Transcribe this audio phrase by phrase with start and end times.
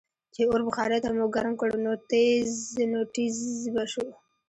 [0.33, 1.91] چې اور بخارۍ ته مو ګرم کړ نو
[3.15, 4.05] ټیزززز به شو.